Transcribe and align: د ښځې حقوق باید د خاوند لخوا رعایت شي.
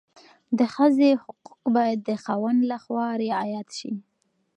د 0.57 0.59
ښځې 0.73 1.09
حقوق 1.23 1.61
باید 1.75 1.99
د 2.07 2.09
خاوند 2.23 2.59
لخوا 2.71 3.07
رعایت 3.23 3.67
شي. 3.79 3.91